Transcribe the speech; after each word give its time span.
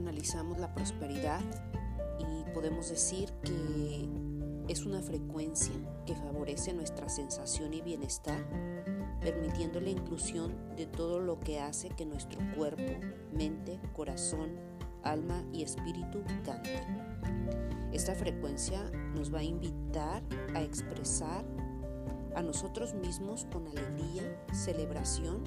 analizamos 0.00 0.58
la 0.58 0.74
prosperidad 0.74 1.40
y 2.18 2.50
podemos 2.52 2.88
decir 2.88 3.30
que 3.42 4.08
es 4.68 4.86
una 4.86 5.00
frecuencia 5.00 5.74
que 6.06 6.14
favorece 6.14 6.72
nuestra 6.72 7.08
sensación 7.08 7.74
y 7.74 7.80
bienestar, 7.80 8.44
permitiendo 9.20 9.80
la 9.80 9.90
inclusión 9.90 10.54
de 10.76 10.86
todo 10.86 11.20
lo 11.20 11.40
que 11.40 11.60
hace 11.60 11.88
que 11.90 12.06
nuestro 12.06 12.40
cuerpo, 12.56 12.92
mente, 13.32 13.80
corazón, 13.94 14.50
alma 15.02 15.44
y 15.52 15.62
espíritu 15.62 16.22
canten. 16.44 16.84
Esta 17.92 18.14
frecuencia 18.14 18.88
nos 19.14 19.34
va 19.34 19.40
a 19.40 19.44
invitar 19.44 20.22
a 20.54 20.62
expresar 20.62 21.44
a 22.36 22.42
nosotros 22.42 22.94
mismos 22.94 23.46
con 23.52 23.66
alegría, 23.66 24.22
celebración 24.52 25.42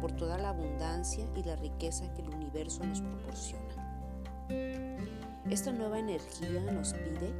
por 0.00 0.12
toda 0.12 0.38
la 0.38 0.50
abundancia 0.50 1.26
y 1.36 1.42
la 1.44 1.56
riqueza 1.56 2.12
que 2.14 2.22
el 2.22 2.30
universo 2.30 2.84
nos 2.84 3.00
proporciona. 3.00 3.85
Esta 4.48 5.72
nueva 5.72 5.98
energía 5.98 6.60
nos 6.72 6.92
pide 6.94 7.32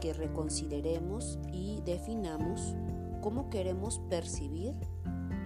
que 0.00 0.12
reconsideremos 0.12 1.38
y 1.52 1.80
definamos 1.84 2.74
cómo 3.20 3.50
queremos 3.50 4.00
percibir 4.10 4.74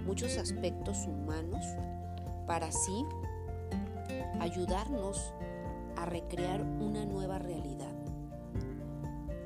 muchos 0.07 0.39
aspectos 0.39 1.07
humanos 1.07 1.65
para 2.47 2.69
así 2.69 3.05
ayudarnos 4.41 5.33
a 5.97 6.07
recrear 6.07 6.63
una 6.63 7.05
nueva 7.05 7.39
realidad 7.39 7.97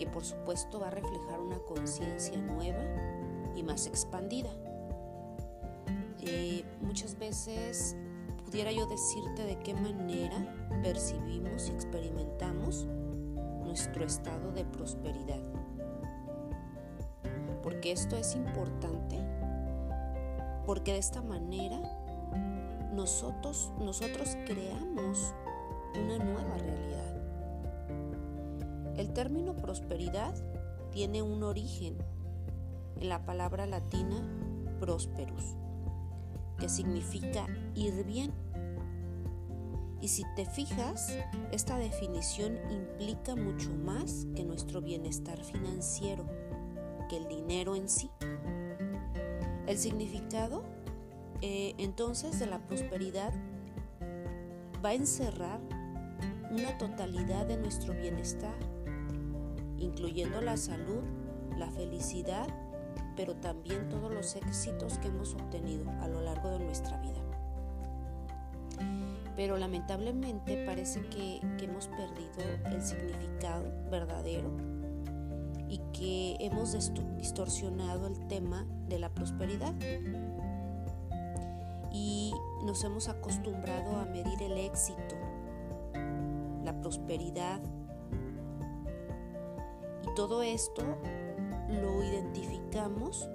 que 0.01 0.07
por 0.07 0.25
supuesto 0.25 0.80
va 0.80 0.88
a 0.88 0.91
reflejar 0.91 1.41
una 1.41 1.59
conciencia 1.59 2.38
nueva 2.38 2.83
y 3.55 3.63
más 3.63 3.87
expandida. 3.87 4.49
Eh, 6.23 6.65
muchas 6.80 7.19
veces 7.19 7.97
pudiera 8.51 8.73
yo 8.73 8.85
decirte 8.87 9.45
de 9.45 9.61
qué 9.61 9.74
manera 9.74 10.45
percibimos 10.83 11.69
y 11.69 11.71
experimentamos 11.71 12.85
nuestro 13.63 14.05
estado 14.05 14.51
de 14.51 14.65
prosperidad. 14.65 15.38
Porque 17.63 17.93
esto 17.93 18.16
es 18.16 18.35
importante, 18.35 19.21
porque 20.66 20.95
de 20.95 20.99
esta 20.99 21.23
manera 21.23 21.80
nosotros, 22.93 23.71
nosotros 23.79 24.37
creamos 24.47 25.33
una 25.95 26.19
nueva 26.19 26.59
realidad. 26.59 27.15
El 28.96 29.13
término 29.13 29.55
prosperidad 29.55 30.35
tiene 30.91 31.23
un 31.23 31.45
origen 31.45 31.99
en 32.96 33.09
la 33.09 33.24
palabra 33.24 33.67
latina 33.67 34.21
prosperus, 34.80 35.55
que 36.59 36.69
significa 36.69 37.46
ir 37.77 38.05
bien. 38.05 38.49
Y 40.01 40.09
si 40.09 40.24
te 40.34 40.46
fijas, 40.46 41.15
esta 41.52 41.76
definición 41.76 42.59
implica 42.70 43.37
mucho 43.37 43.70
más 43.70 44.26
que 44.34 44.45
nuestro 44.45 44.80
bienestar 44.80 45.43
financiero, 45.45 46.26
que 47.09 47.18
el 47.18 47.29
dinero 47.29 47.76
en 47.76 47.88
sí. 47.88 48.10
El 49.66 49.76
significado 49.76 50.65
eh, 51.43 51.74
entonces 51.78 52.38
de 52.38 52.46
la 52.46 52.59
prosperidad 52.66 53.32
va 54.84 54.90
a 54.90 54.95
encerrar 54.95 55.60
una 56.51 56.76
totalidad 56.76 57.46
de 57.46 57.56
nuestro 57.56 57.95
bienestar, 57.95 58.54
incluyendo 59.78 60.40
la 60.40 60.56
salud, 60.56 61.02
la 61.56 61.71
felicidad, 61.71 62.46
pero 63.16 63.37
también 63.37 63.88
todos 63.88 64.12
los 64.12 64.37
éxitos 64.37 64.98
que 64.98 65.09
hemos 65.09 65.34
obtenido 65.34 65.88
a 66.00 66.09
lo 66.09 66.21
largo 66.21 66.50
de 66.50 66.59
nuestra 66.59 66.98
vida. 66.98 67.30
Pero 69.41 69.56
lamentablemente 69.56 70.66
parece 70.66 71.00
que, 71.09 71.41
hemos 71.65 71.88
perdido 71.88 72.44
el 72.66 72.83
significado 72.83 73.73
verdadero 73.91 74.51
y 75.67 75.78
que 75.95 76.37
hemos 76.41 76.77
distorsionado 77.17 78.09
el 78.09 78.28
tema 78.28 78.67
de 78.87 78.99
la 78.99 79.09
prosperidad 79.09 79.73
y 81.91 82.34
nos 82.67 82.84
hemos 82.84 83.09
acostumbrado 83.09 83.97
a 83.97 84.05
medir 84.05 84.43
el 84.43 84.59
éxito, 84.59 85.17
la 86.62 86.78
prosperidad 86.78 87.62
y 90.03 90.15
todo 90.17 90.43
esto 90.43 90.83
lo 91.67 92.05
identificamos 92.05 93.27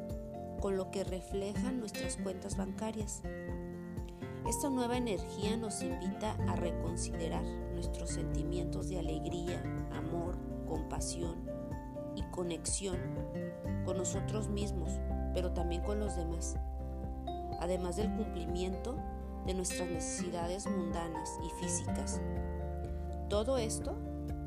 con 0.61 0.77
lo 0.77 0.91
que 0.91 1.03
reflejan 1.03 1.79
nuestras 1.79 2.17
cuentas 2.17 2.57
bancarias. 2.57 3.23
Esta 4.47 4.69
nueva 4.69 4.97
energía 4.97 5.57
nos 5.57 5.81
invita 5.81 6.33
a 6.47 6.55
reconsiderar 6.55 7.43
nuestros 7.73 8.11
sentimientos 8.11 8.89
de 8.89 8.99
alegría, 8.99 9.61
amor, 9.91 10.37
compasión 10.67 11.35
y 12.15 12.23
conexión 12.31 12.97
con 13.85 13.97
nosotros 13.97 14.47
mismos, 14.49 14.91
pero 15.33 15.51
también 15.51 15.81
con 15.81 15.99
los 15.99 16.15
demás 16.15 16.57
además 17.59 17.95
del 17.95 18.11
cumplimiento 18.11 18.95
de 19.45 19.53
nuestras 19.53 19.89
necesidades 19.89 20.67
mundanas 20.67 21.39
y 21.43 21.49
físicas. 21.61 22.21
Todo 23.29 23.57
esto 23.57 23.95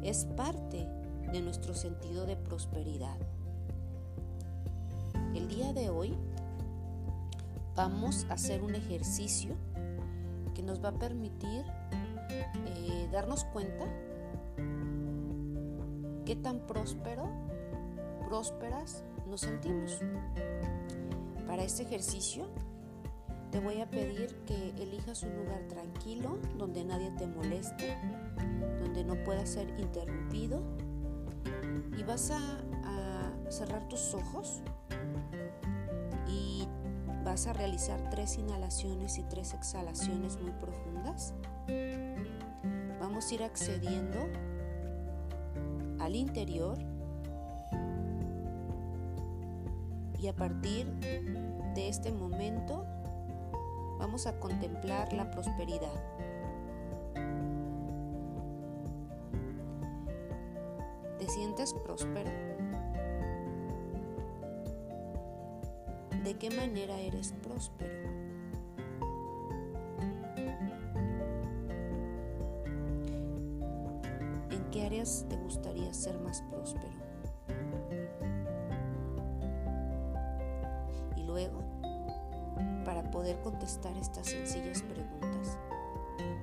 es 0.02 0.24
parte 0.36 0.88
de 1.32 1.40
nuestro 1.40 1.74
sentido 1.74 2.26
de 2.26 2.36
prosperidad. 2.36 3.16
El 5.34 5.48
día 5.48 5.72
de 5.72 5.90
hoy 5.90 6.16
vamos 7.76 8.26
a 8.28 8.34
hacer 8.34 8.62
un 8.62 8.74
ejercicio 8.74 9.56
que 10.58 10.64
nos 10.64 10.84
va 10.84 10.88
a 10.88 10.98
permitir 10.98 11.64
eh, 12.66 13.08
darnos 13.12 13.44
cuenta 13.44 13.84
qué 16.26 16.34
tan 16.34 16.66
próspero, 16.66 17.28
prósperas 18.26 19.04
nos 19.28 19.42
sentimos. 19.42 20.00
Para 21.46 21.62
este 21.62 21.84
ejercicio 21.84 22.48
te 23.52 23.60
voy 23.60 23.80
a 23.80 23.88
pedir 23.88 24.34
que 24.46 24.70
elijas 24.82 25.22
un 25.22 25.36
lugar 25.36 25.62
tranquilo 25.68 26.40
donde 26.56 26.84
nadie 26.84 27.12
te 27.12 27.28
moleste, 27.28 27.96
donde 28.80 29.04
no 29.04 29.14
pueda 29.22 29.46
ser 29.46 29.68
interrumpido 29.78 30.60
y 31.96 32.02
vas 32.02 32.32
a, 32.32 32.40
cerrar 33.48 33.88
tus 33.88 34.12
ojos 34.12 34.60
vas 37.24 37.46
a 37.46 37.52
realizar 37.52 38.00
tres 38.10 38.38
inhalaciones 38.38 39.18
y 39.18 39.22
tres 39.22 39.54
exhalaciones 39.54 40.38
muy 40.40 40.52
profundas. 40.52 41.34
Vamos 43.00 43.30
a 43.30 43.34
ir 43.34 43.42
accediendo 43.42 44.18
al 46.00 46.14
interior 46.14 46.78
y 50.20 50.26
a 50.26 50.34
partir 50.34 50.86
de 51.74 51.88
este 51.88 52.10
momento 52.10 52.84
vamos 53.98 54.26
a 54.26 54.38
contemplar 54.38 55.12
la 55.12 55.30
prosperidad. 55.30 55.92
¿Te 61.18 61.28
sientes 61.28 61.74
próspero? 61.74 62.57
¿De 66.28 66.36
qué 66.36 66.50
manera 66.50 67.00
eres 67.00 67.32
próspero? 67.42 68.10
¿En 74.50 74.62
qué 74.70 74.84
áreas 74.84 75.24
te 75.30 75.38
gustaría 75.38 75.90
ser 75.94 76.20
más 76.20 76.42
próspero? 76.50 76.92
Y 81.16 81.22
luego, 81.22 81.62
para 82.84 83.10
poder 83.10 83.40
contestar 83.40 83.96
estas 83.96 84.26
sencillas 84.26 84.82
preguntas. 84.82 85.56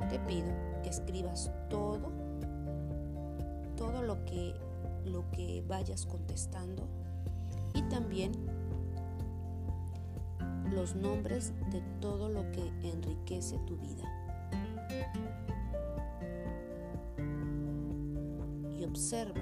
Te 0.10 0.18
pido 0.22 0.52
que 0.82 0.90
escribas 0.90 1.52
todo, 1.70 2.12
todo 3.78 4.02
lo 4.02 4.26
que, 4.26 4.56
lo 5.06 5.30
que 5.30 5.64
vayas 5.68 6.08
contestando 6.08 6.88
y 7.76 7.84
también 7.84 8.55
los 10.76 10.94
nombres 10.94 11.54
de 11.72 11.82
todo 12.02 12.28
lo 12.28 12.52
que 12.52 12.68
enriquece 12.84 13.58
tu 13.66 13.78
vida. 13.78 14.04
Y 18.78 18.84
observa 18.84 19.42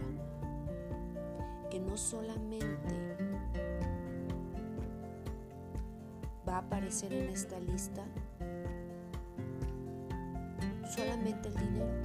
que 1.72 1.80
no 1.80 1.98
solamente 1.98 3.18
va 6.48 6.58
a 6.58 6.60
aparecer 6.60 7.12
en 7.12 7.30
esta 7.30 7.60
lista 7.60 8.04
solamente 10.96 11.50
el 11.50 11.56
dinero. 11.56 12.02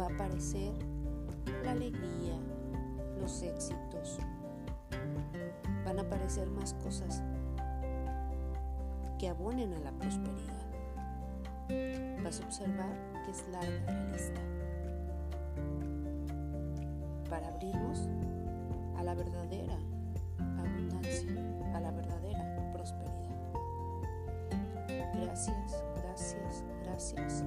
Va 0.00 0.06
a 0.06 0.14
aparecer 0.14 0.72
la 1.62 1.72
alegría, 1.72 2.38
los 3.20 3.42
éxitos. 3.42 4.18
Van 5.84 5.98
a 5.98 6.02
aparecer 6.02 6.48
más 6.48 6.72
cosas 6.82 7.22
que 9.18 9.28
abonen 9.28 9.72
a 9.72 9.78
la 9.80 9.92
prosperidad. 9.92 10.66
vas 12.22 12.40
a 12.40 12.44
observar 12.44 12.92
que 13.24 13.30
es 13.30 13.46
larga 13.48 13.92
la 13.92 14.12
lista 14.12 14.40
para 17.30 17.48
abrirnos 17.48 18.08
a 18.96 19.02
la 19.02 19.14
verdadera 19.14 19.78
abundancia, 20.38 21.30
a 21.74 21.80
la 21.80 21.90
verdadera 21.90 22.72
prosperidad. 22.72 23.16
Gracias, 25.14 25.82
gracias, 26.02 26.64
gracias 26.84 27.44